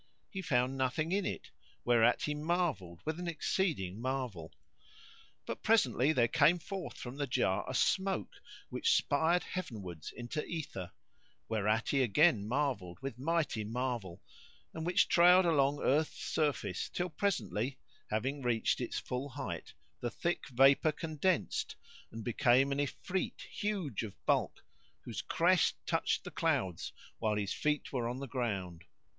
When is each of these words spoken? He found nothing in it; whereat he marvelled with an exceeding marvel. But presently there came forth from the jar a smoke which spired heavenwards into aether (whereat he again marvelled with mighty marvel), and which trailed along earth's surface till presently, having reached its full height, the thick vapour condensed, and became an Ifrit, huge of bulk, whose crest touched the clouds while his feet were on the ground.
He 0.31 0.41
found 0.41 0.75
nothing 0.77 1.11
in 1.11 1.27
it; 1.27 1.51
whereat 1.85 2.23
he 2.23 2.33
marvelled 2.33 3.01
with 3.05 3.19
an 3.19 3.27
exceeding 3.27 4.01
marvel. 4.01 4.51
But 5.45 5.61
presently 5.61 6.11
there 6.11 6.27
came 6.27 6.57
forth 6.57 6.97
from 6.97 7.17
the 7.17 7.27
jar 7.27 7.69
a 7.69 7.75
smoke 7.75 8.33
which 8.69 8.95
spired 8.97 9.43
heavenwards 9.43 10.11
into 10.11 10.43
aether 10.43 10.91
(whereat 11.47 11.89
he 11.89 12.01
again 12.01 12.47
marvelled 12.47 12.97
with 13.03 13.19
mighty 13.19 13.63
marvel), 13.63 14.23
and 14.73 14.87
which 14.87 15.07
trailed 15.07 15.45
along 15.45 15.83
earth's 15.83 16.17
surface 16.25 16.89
till 16.89 17.09
presently, 17.11 17.77
having 18.09 18.41
reached 18.41 18.81
its 18.81 18.97
full 18.97 19.29
height, 19.29 19.75
the 19.99 20.09
thick 20.09 20.47
vapour 20.49 20.93
condensed, 20.93 21.75
and 22.11 22.23
became 22.23 22.71
an 22.71 22.79
Ifrit, 22.79 23.39
huge 23.41 24.01
of 24.01 24.15
bulk, 24.25 24.65
whose 25.01 25.21
crest 25.21 25.75
touched 25.85 26.23
the 26.23 26.31
clouds 26.31 26.91
while 27.19 27.35
his 27.35 27.53
feet 27.53 27.93
were 27.93 28.09
on 28.09 28.17
the 28.17 28.25
ground. 28.27 28.85